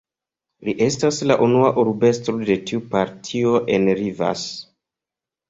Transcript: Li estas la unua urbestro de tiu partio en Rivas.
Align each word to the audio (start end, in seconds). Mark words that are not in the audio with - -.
Li 0.69 0.73
estas 0.85 1.19
la 1.31 1.35
unua 1.47 1.69
urbestro 1.81 2.35
de 2.49 2.57
tiu 2.71 2.81
partio 2.97 3.53
en 3.77 3.87
Rivas. 4.03 4.49